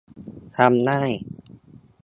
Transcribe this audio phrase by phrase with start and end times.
[0.55, 1.11] ทำง่าย